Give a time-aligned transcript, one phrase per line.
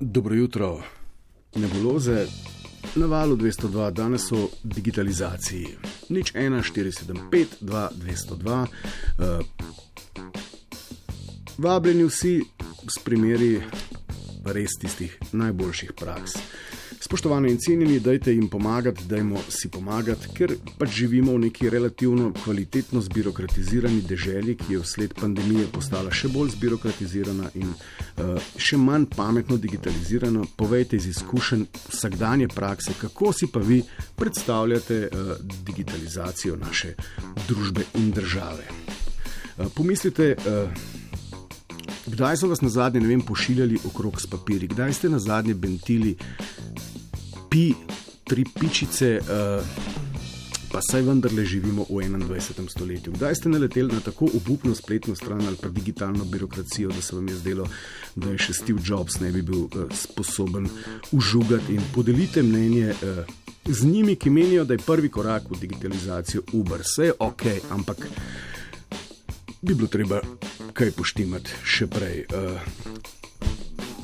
[0.00, 0.82] Dobro jutro,
[1.56, 2.26] nebuloze.
[2.96, 5.68] Na valu 202, danes o digitalizaciji.
[6.08, 8.66] Nič 1, 475, 2, 202.
[9.18, 9.46] Uh,
[11.58, 12.42] vabljeni vsi
[12.90, 13.62] s primeri
[14.44, 16.32] res tistih najboljših praks.
[17.14, 22.32] Spoštovani in cenjeni, dajte jim pomagati, dajmo si pomagati, ker pač živimo v neki relativno
[22.34, 29.06] kvalitetno zbirokratizirani deželi, ki je vsled pandemije postala še bolj zbirokratizirana in uh, še manj
[29.14, 30.42] pametno digitalizirana.
[30.58, 33.78] Povejte iz izkušenj vsakdanje prakse, kako si pa vi
[34.18, 35.32] predstavljate uh,
[35.70, 36.96] digitalizacijo naše
[37.46, 38.66] družbe in države.
[38.66, 40.34] Uh, pomislite.
[40.42, 40.90] Uh,
[42.04, 46.12] Kdaj so vas na zadnje, vem, pošiljali okrog s papiri, kdaj ste na zadnje bentili
[47.54, 47.74] pi,
[48.24, 49.66] tri pičice, uh,
[50.72, 52.66] pa saj vendarle živimo v 21.
[52.70, 53.12] stoletju.
[53.12, 57.28] Kdaj ste naleteli na tako obupno spletno stran ali pa digitalno birokracijo, da se vam
[57.28, 57.68] je zdelo,
[58.16, 60.66] da je še Steve Jobs ne bi bil uh, sposoben
[61.12, 62.94] užugati in podelite mnenje.
[63.02, 63.24] Uh,
[63.64, 68.02] Z njimi, ki menijo, da je prvi korak v digitalizacijo Uber, vse je ok, ampak
[69.62, 70.20] bi bilo treba
[70.76, 72.26] kaj poštimati še prej.
[72.28, 73.23] Uh,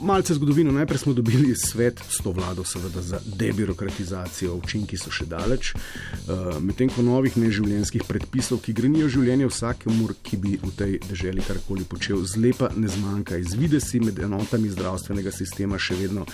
[0.01, 0.73] Malce zgodovino.
[0.73, 5.75] Najprej smo dobili svet s to vlado, seveda za debirokratizacijo, učinki so še daleč.
[5.75, 11.45] Uh, Medtem ko novih neživljenjskih predpisov, ki grenijo življenje vsakemu, ki bi v tej državi
[11.45, 13.37] karkoli počel, zlepa ne zmanjka.
[13.37, 16.25] Izvide si med enotami zdravstvenega sistema še vedno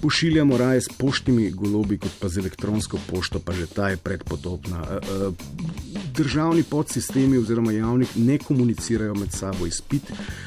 [0.00, 4.80] pošiljamo raje s poštnimi golobi, kot pa z elektronsko pošto, pa že ta je predpotopna.
[4.82, 10.02] Uh, uh, državni podsistemi oziroma javnih ne komunicirajo med sabo izpit,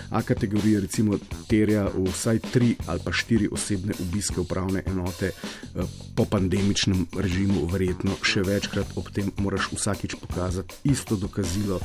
[0.10, 5.82] a kategorija recimo terja vsaj tri ali pa štiri osebne obiske upravne enote eh,
[6.16, 11.80] po pandemičnem režimu, verjetno še večkrat ob tem moraš vsakič pokazati isto dokazilo,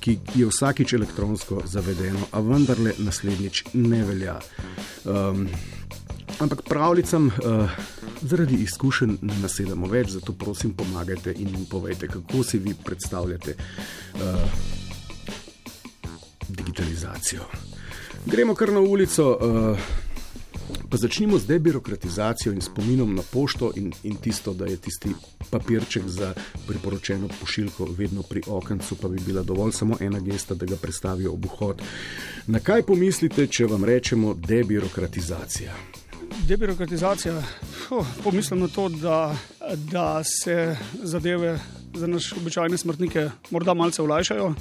[0.00, 4.40] ki je vsakič elektronsko zavedeno, a vendarle naslednjič ne velja.
[5.04, 5.48] Um,
[6.38, 7.70] Ampak pravljicam uh,
[8.22, 13.54] zaradi izkušenj ne nasedamo več, zato prosim, pomagajte in mi povejte, kako si vi predstavljate
[13.56, 14.20] uh,
[16.48, 17.46] digitalizacijo.
[18.26, 19.38] Gremo kar na ulico.
[19.40, 19.78] Uh,
[20.90, 25.10] Pa začnimo z debirokratizacijo in spominom na pošto in, in tisto, da je tisti
[25.50, 26.34] papirček za
[26.66, 31.32] priporočeno pošiljko vedno pri okencu, pa bi bila dovolj samo ena gesta, da ga predstavijo
[31.32, 31.82] ob vhod.
[32.46, 35.74] Na kaj pomislite, če vam rečemo debirokratizacija?
[36.48, 37.42] Debirokratizacija,
[37.90, 39.36] oh, pomislim na to, da,
[39.74, 41.58] da se zadeve
[41.94, 44.46] za naše običajne smrtnike morda malce olajšajo.
[44.46, 44.54] Uh,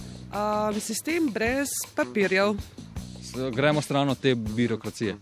[0.79, 2.55] sistem brez papirjev.
[3.55, 5.15] Gremo stran od te birokracije.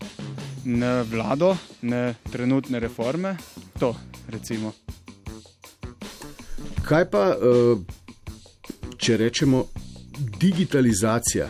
[0.64, 3.36] Ne vlado, ne trenutne reforme,
[3.80, 3.96] to
[4.28, 4.72] recimo.
[6.84, 7.36] Kaj pa,
[8.96, 9.66] če rečemo
[10.40, 11.48] digitalizacija?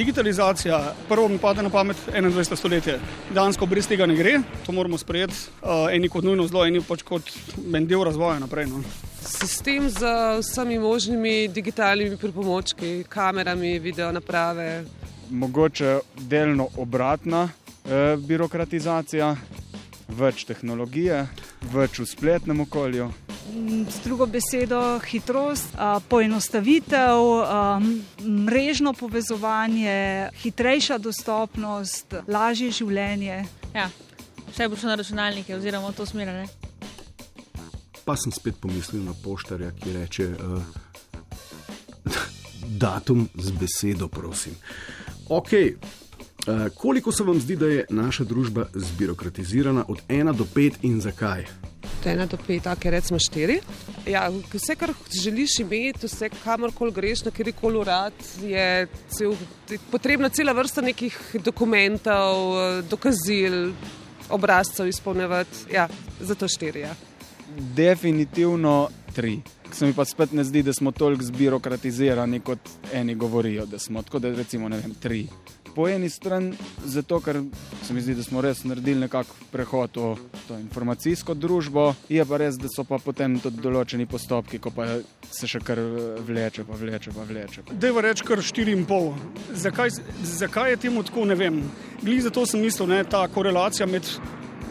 [0.00, 2.56] Digitalizacija, prvo mi pade na pamet 21.
[2.56, 2.98] stoletje.
[3.34, 5.34] Dansko brez tega ne gre, to moramo sprejeti.
[5.60, 7.28] Uh, eni kot nujno zelo, eni pač kot
[7.74, 8.70] en del razvoja naprej.
[8.70, 8.80] No.
[9.20, 14.86] Sistem z vsemi možnimi digitalnimi pripomočki, kamerami, video naprave.
[15.30, 19.34] Mogoče delno obratna eh, birokratizacija,
[20.16, 21.26] več tehnologije,
[21.76, 23.10] več v spletnem okolju.
[23.88, 25.74] S drugo besedo, hitrost,
[26.08, 27.16] poenostavitev,
[28.46, 33.44] mrežno povezovanje, hitrejša dostopnost, lažje življenje.
[33.74, 33.88] Ja,
[34.52, 36.28] vse bo šlo na računalnike, oziroma v to smer.
[36.34, 36.44] Ne?
[38.04, 40.62] Pa sem spet pomislil na poštarja, ki reče: uh,
[42.68, 44.54] Datum z besedo, prosim.
[45.28, 45.52] Ok.
[45.52, 51.00] Uh, koliko se vam zdi, da je naša družba zbirokratizirana od 1 do 5 in
[51.00, 51.69] zakaj?
[52.00, 53.60] Od ena do pet, tako recimo štiri.
[54.08, 58.12] Ja, vse, kar želiš imeti, vse, kamorkoli greš, na kjerkoli urad,
[58.42, 59.34] je cel,
[59.90, 62.56] potrebna cela vrsta nekih dokumentov,
[62.90, 63.72] dokazil,
[64.30, 65.72] obrazcev izpolnjevati.
[65.74, 65.88] Ja,
[66.20, 66.80] zato štiri.
[66.80, 66.94] Ja.
[67.76, 69.40] Definitivno tri.
[69.72, 72.58] Se mi pa spet ne zdi, da smo toliko zbirokratizirani, kot
[72.92, 74.02] eni govorijo, da smo.
[74.02, 75.26] Tako da recimo, ne vem, tri
[75.74, 76.52] po eni strani
[76.84, 77.42] zato, ker
[77.82, 82.40] se mi zdi, da smo res naredili nekakšen prehod v to informacijsko družbo, je pa
[82.42, 84.86] res, da so pa potem tudi določeni postopki, ko pa
[85.30, 85.80] se še kar
[86.26, 87.66] vleče, pa vleče, pa vleče.
[87.72, 89.56] Deva reči kar 4,5.
[89.64, 89.96] Zakaj,
[90.36, 91.62] zakaj je temu tako, ne vem.
[92.02, 94.06] Glede zato sem mislil, da ta korelacija med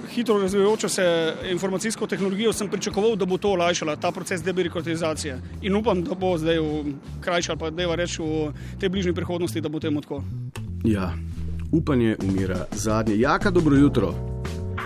[0.10, 5.42] hitro razvijajočo se informacijsko tehnologijo sem pričakoval, da bo to olajšalo ta proces debirokratizacije.
[5.62, 9.62] In upam, da bo zdaj v krajši ali pa da reči v tej bližnji prihodnosti,
[9.62, 10.24] da bo temu tako.
[10.84, 11.14] Ja,
[11.72, 13.20] upanje umira zadnje.
[13.20, 14.14] Jaka, dobro jutro.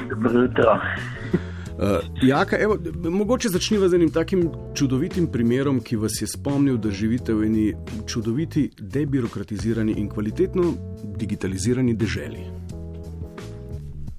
[0.10, 0.74] Dobro jutro.
[0.74, 1.82] Uh,
[2.32, 2.78] jaka, evo,
[3.10, 7.74] mogoče začnimo z enim takim čudovitim primerom, ki vas je spomnil, da živite v eni
[8.08, 10.74] čudoviti, debirokratizirani in kvalitetno
[11.18, 12.46] digitalizirani državi.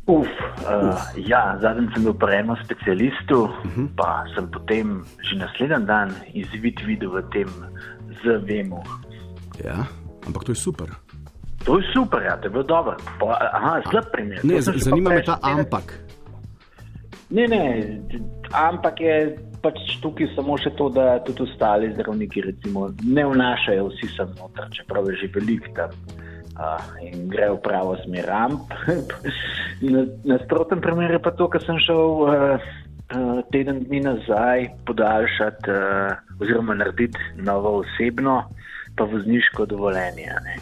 [0.06, 3.88] Uf, uh, ja, zadnjič sem bil pri enem specialistu, uh -huh.
[3.96, 7.48] pa sem potem že naslednji dan izvid videl v tem
[8.22, 8.82] ZVM-u.
[9.64, 9.86] Ja,
[10.26, 11.03] ampak to je super.
[11.64, 12.94] To je super, ja, to je bil dober.
[13.20, 14.40] Pa, aha, slab primer.
[14.44, 15.96] Ne, zanima me ta ampak.
[17.32, 17.62] Ne, ne,
[18.52, 19.16] ampak je
[19.64, 24.68] pač tukaj samo še to, da tudi ostali zdravniki recimo, ne vnašajo vsi sem noter,
[24.76, 25.90] čeprav je že velik tam.
[26.54, 28.28] Uh, in gre v pravo smer.
[28.30, 28.70] Amp.
[29.82, 32.62] Na- Nasproten primer je pa to, kar sem šel uh,
[33.10, 38.44] uh, teden dni nazaj podaljšati uh, oziroma narediti novo osebno,
[38.96, 40.26] pa vozniško dovoljenje.
[40.30, 40.56] a ne.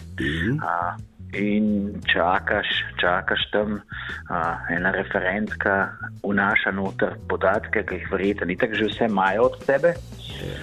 [0.56, 0.94] Uh,
[1.32, 2.68] in čakaš,
[3.00, 3.80] čakaš tam,
[4.30, 5.88] uh, ena referentka
[6.24, 9.94] vnaša noter podatke, ki jih verjetno ni tako že vse imajo od tebe.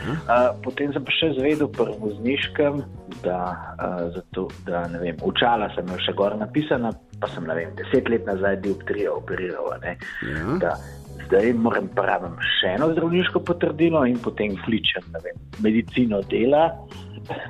[0.09, 2.83] Uh, potem sem pa še zvedel pri vozniškem,
[3.23, 3.39] da,
[3.79, 7.73] uh, zato, da ne vem, učala sem jo še gor napisana, pa sem ne vem,
[7.79, 9.73] deset let nazaj dioptrijo operiral.
[9.73, 9.95] a.
[10.25, 10.57] Ja.
[10.61, 10.73] Da,
[11.29, 16.69] zdaj moram pravim še eno zdravniško potrdilo in potem kličem vem, medicino dela,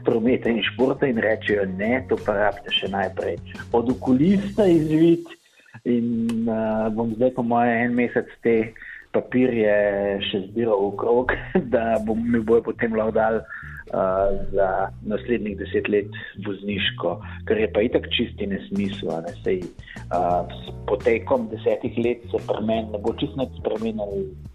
[0.06, 3.40] prometa in športa in rečejo, ne, to pa rabite še najprej.
[3.76, 5.28] Od okulista izvid
[5.88, 8.56] in uh, bom zdaj po moje en mesec te
[9.16, 9.74] papirje
[10.30, 11.34] še zbiral okrog,
[11.74, 14.70] da bom, mi bojo potem lahko dal uh, za
[15.10, 17.16] naslednjih deset let vozniško,
[17.50, 19.16] kar je pa itak čisti nesmisel.
[19.26, 19.34] Ne?
[19.46, 19.66] Sej,
[20.14, 24.49] uh, s potekom desetih let se pri meni ne bo čisto nič spremenil, kar-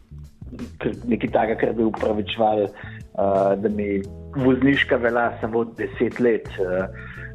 [1.05, 4.03] nekaj takega, kar bi upravičeval, uh, da mi
[4.37, 6.49] vozniška velja samo deset let.
[6.59, 6.89] Uh,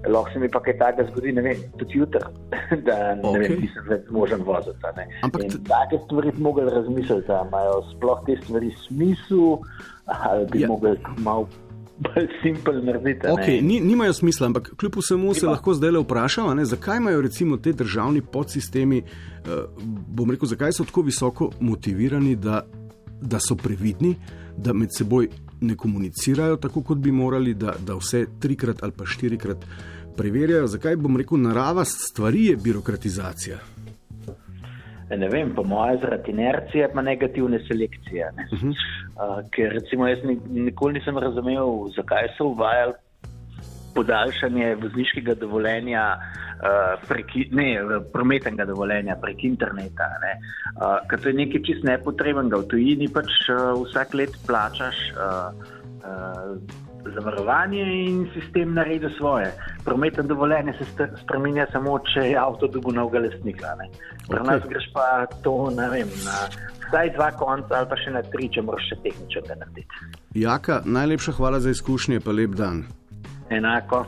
[0.08, 2.22] lahko se mi pa kaj takega zgodi, ne vem, tudi jutri,
[2.88, 3.40] da ne okay.
[3.48, 5.08] Vem, nisem več možen voziti.
[5.28, 9.58] Ampak take stvari bi mogli razmisliti, da imajo sploh te stvari smisel,
[10.06, 10.68] ali bi Ja.
[10.68, 11.48] mogli malo
[12.00, 13.28] bolj simpel narediti.
[13.28, 15.52] Okay, ni, nimajo smisla, ampak kljub vsemu se Nima.
[15.52, 20.72] lahko zdaj le vprašamo, ne, zakaj imajo recimo te državni podsistemi, uh, bom rekel, zakaj
[20.72, 22.62] so tako visoko motivirani, da,
[23.22, 24.16] da so previdni,
[24.58, 25.28] da med seboj
[25.62, 29.66] ne komunicirajo tako, kot bi morali, da, da vse trikrat ali pa štirikrat
[30.18, 30.68] preverjajo.
[30.68, 33.58] Zakaj bom rekel, narava stvari je birokratizacija.
[35.18, 38.32] Ne vem, po mojem, zaradi inercije pa negativne selekcije.
[38.38, 38.48] Ne?
[38.54, 38.70] Uh -huh.
[38.70, 42.94] uh, ker recimo jaz ni, nikoli nisem razumel, zakaj so uvajali
[43.96, 50.10] podaljšanje vozniškega dovoljenja, uh, preki, ne, eh, prometnega dovoljenja prek interneta.
[50.24, 50.34] Ne?
[50.76, 52.62] Uh, ker to je nekaj čist nepotrebnega.
[52.64, 55.02] V tujini pač uh, vsak let plačaš.
[55.16, 55.52] Uh,
[56.04, 59.54] uh, Zavarovanje in sistem naredi svoje.
[59.86, 63.72] Prometno dovoljenje se spremenja samo, če je avto dobil novega lastnika.
[64.28, 64.46] Pri Ok.
[64.48, 66.36] nas greš pa to, ne vem, na
[66.90, 70.06] vsaj dva konca ali pa še na tri, če moraš še tehnično narediti.
[70.44, 72.84] Jaka, najlepša hvala za izkušnje, pa lep dan.
[73.50, 74.06] Enako.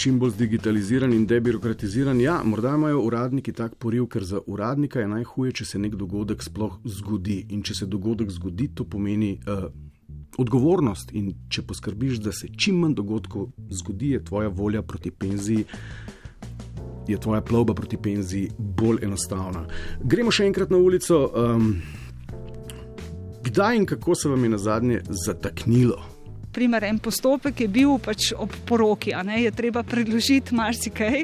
[0.00, 2.20] čim bolj zdigitaliziran in debirokratiziran.
[2.20, 6.42] Ja, morda imajo uradniki tak poriv, ker za uradnika je najhuje, če se nek dogodek
[6.42, 7.42] sploh zgodi.
[7.52, 9.66] In če se dogodek zgodi, to pomeni uh,
[10.40, 11.12] odgovornost.
[11.12, 15.66] In če poskrbiš, da se čim manj dogodkov zgodi, je tvoja volja proti penziji.
[17.08, 19.66] Je tvoja plovba proti penziji bolj enostavna.
[20.00, 21.26] Gremo še enkrat na ulico.
[21.28, 21.74] Um,
[23.44, 26.19] kdaj in kako se vam je na zadnje zataknilo?
[26.60, 31.22] Primer, en postopek je bil pač ob poroki, ne je treba predložiti marsikaj.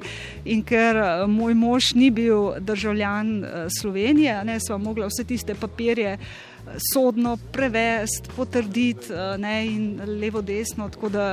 [0.48, 5.52] In ker eh, moj mož ni bil državljan eh, Slovenije, ne smo mogli vse tiste
[5.52, 10.88] papirje eh, sodno prevesti, potrditi ne, in levo, desno.
[10.88, 11.26] Tako da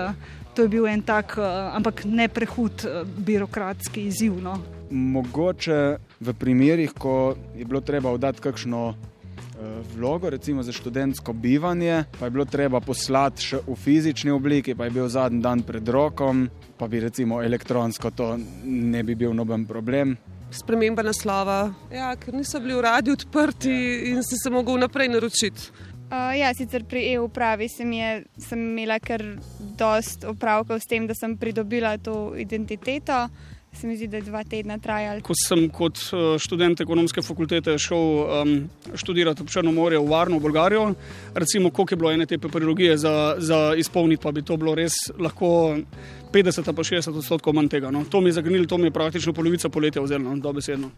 [0.51, 1.37] to je bil en tak,
[1.71, 4.35] ampak ne prehud eh, birokratski izziv.
[4.43, 4.59] No.
[4.91, 5.79] Mogoče
[6.19, 9.12] v primerih, ko je bilo treba oddati kakšno
[9.95, 14.85] vlogo, recimo za študentsko bivanje, pa je bilo treba poslati še v fizični obliki, pa
[14.85, 19.65] je bil zadnji dan pred rokom, pa bi recimo elektronsko to ne bi bil noben
[19.65, 20.17] problem.
[20.53, 23.73] Sprememba naslova, ja, ker niso bili uradi odprti
[24.11, 25.71] in si se mogel naprej naročiti.
[26.13, 29.23] Uh, ja, sicer pri e-upravi sem, je, sem imela kar
[29.79, 33.23] dost opravkov s tem, da sem pridobila to identiteto.
[33.73, 35.21] Se mi zdi, da je dva tedna trajalo.
[35.25, 38.53] Ko sem kot eh, študent ekonomske fakultete šel um,
[38.95, 40.85] študirati v Črno morje, v Varno, v Bolgarijo,
[41.33, 44.93] recimo, koliko je bilo ene te papirologije za, za izpolniti, pa bi to bilo res
[45.19, 45.79] lahko
[46.31, 47.91] 50 ali pa 60 odstotkov manj tega.
[47.91, 48.05] No.
[48.09, 50.91] To mi je zagnilo, to mi je praktično polovica poletja vzelo, no, dobesedno.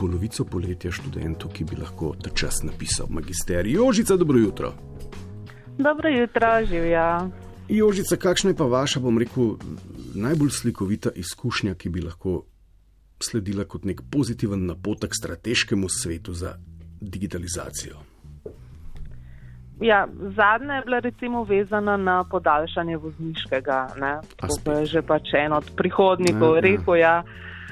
[0.00, 3.76] Polovico poletja študentov, ki bi lahko ta čas napisal magisterij.
[3.76, 4.72] Jožica, dobro jutro.
[5.78, 7.28] Dobro jutro, živja.
[7.70, 9.54] Jožica, kakšna je pa vaša, bom rekel,
[10.14, 12.42] najbolj slikovita izkušnja, ki bi lahko
[13.22, 16.54] sledila kot nek pozitiven napotek strateškemu svetu za
[17.00, 18.00] digitalizacijo?
[19.80, 23.86] Ja, zadnja je bila recimo vezana na podaljšanje vozniškega.
[23.96, 24.18] Ne?
[24.64, 26.60] To je že pač en od prihodnikov Ja, ja.
[26.60, 26.94] rekel.
[26.96, 27.22] Ja.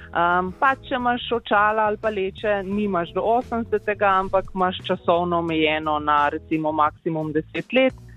[0.09, 5.99] Um, pa če imaš očala ali pa leče, nimaš do 80, ampak imaš časovno omejeno
[5.99, 8.08] na recimo maksimum 10 let.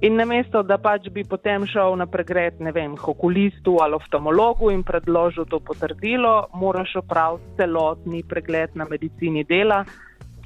[0.00, 4.82] In namesto, da pač bi potem šel na pregled, ne vem, okulistu ali oftalmologu in
[4.84, 9.80] predložil to potrdilo, moraš opraviti celotni pregled na medicini dela,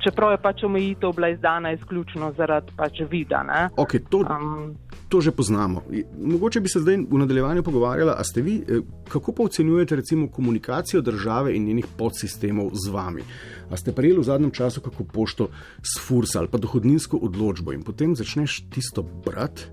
[0.05, 3.43] čeprav je pač omejitev bila izdana izključno zaradi pač vida.
[3.77, 4.77] Okay, to, um,
[5.11, 5.83] to že poznamo.
[6.23, 10.29] Mogoče bi se zdaj v nadaljevanju pogovarjala, a ste vi, eh, kako pa ocenjujete recimo
[10.29, 13.23] komunikacijo države in njenih podsistemov z vami?
[13.71, 15.49] A ste prejeli v zadnjem času kako pošto
[15.83, 19.67] s furs ali pa dohodninsko odločbo in potem začneš tisto brati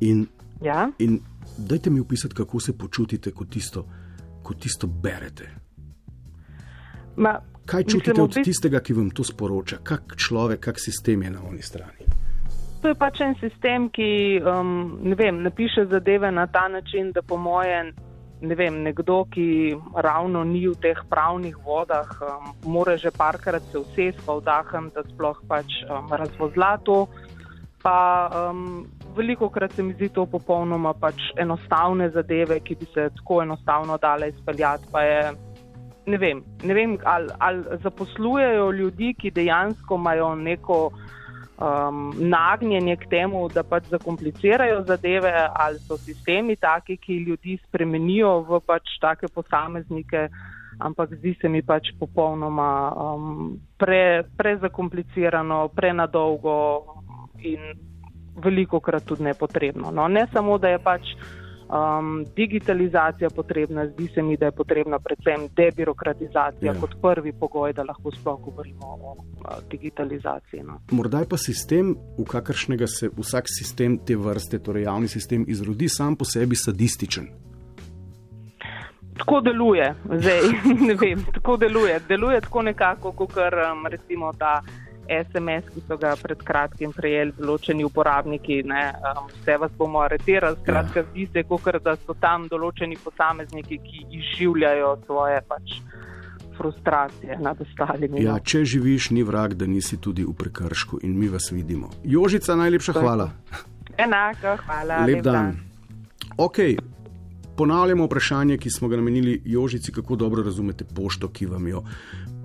[0.00, 0.26] in,
[0.62, 0.90] ja?
[0.98, 1.20] in
[1.58, 3.86] dajte mi opisati, kako se počutite, ko tisto,
[4.42, 5.48] ko tisto berete.
[7.16, 9.80] Ma, Kaj čutite od tistega, ki vam to sporoča?
[9.82, 12.15] Kak človek, kak sistem je na oni strani?
[12.82, 17.22] To je pač en sistem, ki um, ne vem, napiše zadeve na ta način, da
[17.22, 17.92] po moje,
[18.40, 23.80] ne vem, nekdo, ki ravno ni v teh pravnih vodah, um, mora že parkrat se
[23.80, 27.06] vsesti pa vdahem, da sploh pač um, razvozla to.
[27.82, 33.08] Pa um, veliko krat se mi zdi to popolnoma pač enostavne zadeve, ki bi se
[33.16, 34.88] tako enostavno dale izpeljati.
[34.92, 35.20] Pa je
[36.06, 40.90] ne vem, ne vem ali, ali zaposlujejo ljudi, ki dejansko imajo neko
[41.58, 48.40] um, nagnjenje k temu, da pač zakomplicirajo zadeve, ali so sistemi taki, ki ljudi spremenijo
[48.48, 50.28] v pač take posameznike.
[50.78, 56.56] Ampak zdi se mi pač popolnoma um, pre, prezakomplicirano, prenadolgo
[57.40, 57.72] in
[58.36, 59.90] veliko krat tudi nepotrebno.
[59.90, 61.16] No, ne samo, da je pač
[61.68, 66.80] um, digitalizacija potrebna, zdi se mi, da je potrebna predvsem debirokratizacija ja.
[66.80, 70.62] kot prvi pogoj, da lahko sploh govorimo o uh, digitalizaciji.
[70.62, 70.80] No.
[70.90, 75.88] Morda je pa sistem, v kakršnega se vsak sistem te vrste, torej javni sistem, izrodi,
[75.88, 77.28] sam po sebi sadističen.
[79.16, 80.40] Tako deluje, zdaj
[80.88, 82.00] ne vem, tako deluje.
[82.08, 84.62] Deluje tako nekako, kot um, recimo ta.
[85.08, 90.58] SMS, ki so ga pred kratkim prejeli določeni uporabniki, ne, um, vse vas bomo aretirali.
[90.62, 91.06] Skratka, ja.
[91.10, 95.78] zdi se, kot da so tam določeni posamezniki, ki izživljajo svoje pač.
[96.56, 98.22] Frustracije nad ostalimi.
[98.24, 101.90] Ja, če živiš, ni vrag, da nisi tudi v prekršku in mi vas vidimo.
[102.00, 103.26] Jožica, najlepša hvala.
[104.00, 105.02] Enako, hvala.
[105.04, 105.34] Lep, Lep dan.
[105.34, 105.58] dan.
[106.40, 106.62] Ok,
[107.56, 111.84] ponavljamo vprašanje, ki smo ga namenili Jožici, kako dobro razumete pošto, ki vam jo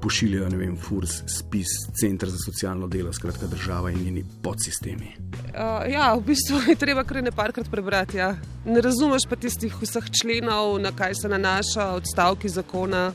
[0.02, 1.68] pošiljajo, ne vem, FURS, SPIS,
[2.00, 5.12] Center za socialno delo, skratka država in njeni podsistemi.
[5.34, 8.18] Uh, ja, v bistvu je treba kar nekajkrat prebrati.
[8.18, 8.36] Ja.
[8.66, 13.14] Ne razumeš pa tistih vseh členov, na kaj se nanaša odstavki zakona.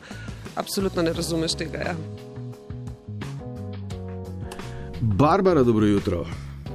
[0.57, 1.79] Absolutno ne razumeš tega.
[1.79, 1.95] Ja.
[5.01, 6.27] Barbara, dobro jutro.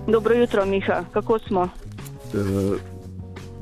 [0.08, 1.62] Dobro jutro, Miha, kako smo?
[1.62, 2.80] Uh,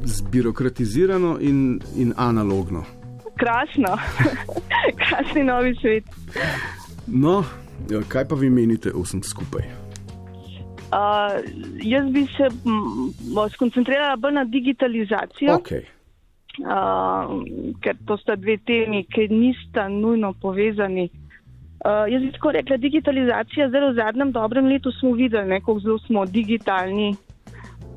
[0.03, 2.98] zbirokratizirano in, in analogno
[3.39, 3.97] krasno,
[5.01, 6.03] krasni novi svet.
[7.07, 7.43] No,
[7.89, 9.63] ja, kaj pa vi menite o vsem skupaj?
[10.89, 11.37] Uh,
[11.85, 12.49] jaz bi se
[13.53, 15.59] skoncentrirala bolj na digitalizacijo.
[15.61, 15.85] Okay.
[16.59, 17.43] Uh,
[17.81, 21.09] ker to sta dve temi, ki nista nujno povezani.
[21.85, 25.99] Uh, jaz bi tako rekla, digitalizacija, zelo v zadnjem dobrem letu smo videli, kako zelo
[26.07, 27.13] smo digitalni,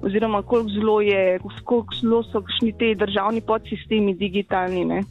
[0.03, 2.45] oziroma koliko zelo, je, koliko zelo so
[2.79, 4.85] ti državni podsistemi digitalni.
[4.85, 5.03] Ne?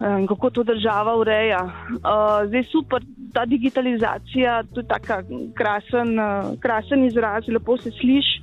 [0.00, 1.62] In kako to država ureja.
[1.64, 3.02] Uh, zdaj super,
[3.34, 5.22] ta digitalizacija, to je tako
[5.54, 8.42] krasen, uh, krasen izraz, lepo se sliši.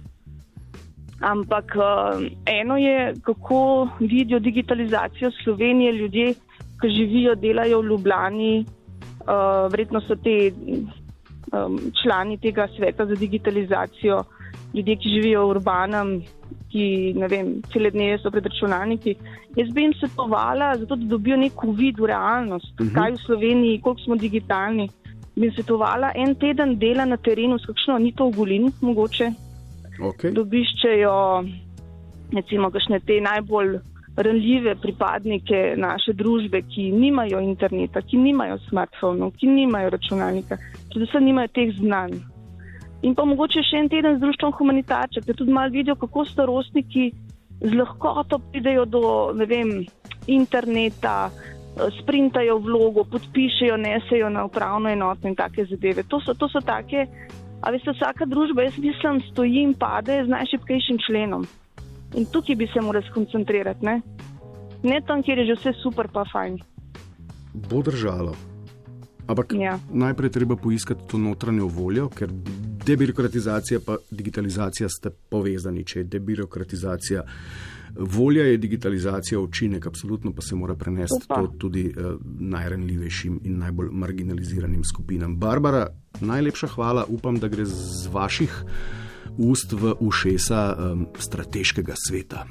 [1.19, 6.33] Ampak uh, eno je, kako vidijo digitalizacijo Slovenije ljudje,
[6.81, 14.24] ki živijo, delajo v Ljubljani, uh, vredno so te um, člani tega sveta za digitalizacijo,
[14.74, 16.21] ljudje, ki živijo v urbanem
[16.75, 19.15] ki ne vem, cele dneve so pred računalniki.
[19.55, 22.89] Jaz bi jim svetovala, zato da dobijo nek uvid v realnost, uh mhm.
[22.89, 22.96] -huh.
[22.96, 24.89] kaj v Sloveniji, koliko smo digitalni.
[25.36, 29.32] Bi jim svetovala en teden dela na terenu, s kakšno ni to v Golini, mogoče.
[30.00, 30.34] Okay.
[30.34, 31.15] Dobiščejo,
[32.36, 33.79] recimo, kakšne te najbolj
[34.17, 40.58] ranljive pripadnike naše družbe, ki nimajo interneta, ki nimajo smartfonov, ki nimajo računalnika,
[40.91, 42.34] predvsem nimajo teh znanj.
[43.05, 47.12] In pa mogoče še en teden z društvom humanitarča, da tudi malo vidijo, kako starostniki
[47.62, 49.01] z lahkoto pridejo do
[49.45, 49.85] vem,
[50.27, 56.03] interneta, eh, sprintajo vlogo, podpišejo, nesejo na upravno enoto in take zadeve.
[56.09, 57.05] To so, to so take,
[57.62, 61.45] a veste, vsaka družba, jaz mislim, stoji in pade z najšipkejšim členom.
[62.15, 64.01] In tukaj bi se morali skoncentrirati, ne?
[64.83, 66.59] ne tam, kjer je že vse super, pa fajn.
[67.69, 68.35] Bo držalo.
[69.27, 69.79] Ampak Ja.
[69.89, 72.29] najprej treba poiskati to notranjo voljo, ker
[72.85, 75.83] debirokratizacija in digitalizacija sta povezani.
[75.83, 77.23] Če je debirokratizacija
[77.95, 81.35] volja, je digitalizacija učinek, absolutno pa se mora prenesti Upa.
[81.35, 85.37] to tudi uh, najranljivejšim in najbolj marginaliziranim skupinam.
[85.37, 85.87] Barbara,
[86.19, 88.63] najlepša hvala, upam, da gre z vaših
[89.37, 92.45] ust v ušesa um, strateškega sveta.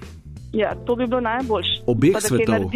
[0.52, 1.82] Ja, to bi bilo najboljše.
[1.86, 2.70] Obeh pa, svetov.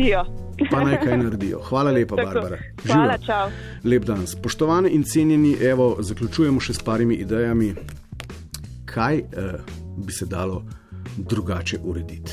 [0.70, 1.60] Pa naj kaj naredijo.
[1.68, 2.28] Hvala lepa, Tako.
[2.28, 2.58] Barbara.
[2.86, 3.26] Hvala, Živjo.
[3.26, 3.50] čau.
[3.84, 4.26] Lep dan.
[4.26, 7.74] Spoštovani in cenjeni, evo, zaključujemo še s parimi idejami,
[8.84, 9.24] kaj eh,
[9.96, 10.64] bi se dalo
[11.16, 12.32] drugače urediti.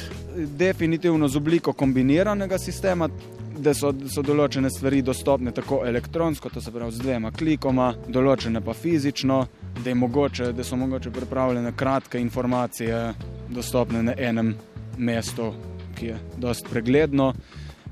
[0.58, 3.10] Definitivno z obliko kombiniranega sistema,
[3.58, 8.62] da so, so določene stvari dostopne tako elektronsko, to se pravi z dvema klikoma, določene
[8.62, 9.46] pa fizično,
[9.84, 13.14] da, je mogoče, da so mogoče pripravljene kratke informacije
[13.50, 14.56] dostopne na enem
[14.98, 15.54] mestu,
[15.96, 17.32] ki je dosti pregledno,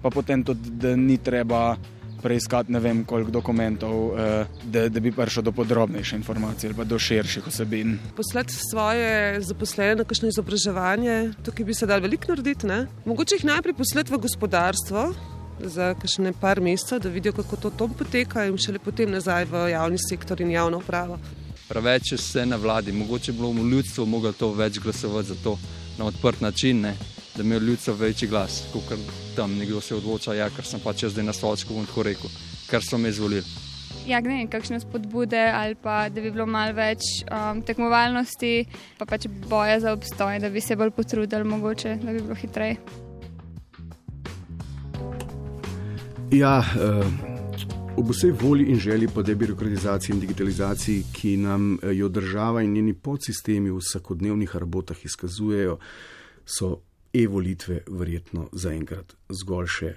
[0.03, 1.77] pa potem tudi, da ni treba
[2.23, 6.83] preiskati ne vem koliko dokumentov, eh, da, da bi prišel do podrobnejše informacije ali pa
[6.83, 7.97] do širših osebin.
[8.15, 12.67] Poslati svoje zaposlene na kakšno izobraževanje, tukaj bi se dal veliko narediti.
[12.67, 12.85] Ne?
[13.05, 15.05] Mogoče jih najprej poslati v gospodarstvo
[15.59, 19.67] za kakšne par mesecev, da vidijo, kako to tam poteka, in šele potem nazaj v
[19.71, 21.19] javni sektor in javno upravo.
[21.67, 25.35] Preveč je vse na vladi, mogoče bi bilo v ljudstvu moglo to več glasovati za
[25.43, 25.57] to
[25.97, 26.95] na odprt način, ne?
[27.35, 28.83] Da ima ljudstvo večji glas, kot
[29.35, 32.29] tam nekdo se odloča, ja, ker sem pač jaz zdaj na stolčku, bom tako rekel,
[32.69, 33.43] ker so me izvolili.
[34.07, 38.65] Ja, ne kakšne spodbude ali pa da bi bilo malo več um, tekmovalnosti,
[38.99, 42.77] pa pač boja za obstoj, da bi se bolj potrudili, mogoče, da bi bilo hitreje.
[46.33, 47.33] Ja, eh,
[47.97, 52.73] ob vsej volji in želji po debirokratizaciji in digitalizaciji, ki nam eh, jo država in
[52.73, 55.77] njeni podsistemi v vsakodnevnih rabotah izkazujejo,
[56.45, 56.79] so
[57.13, 59.91] e-volitve verjetno zaenkrat zgolj še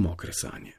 [0.00, 0.74] mokre sanje.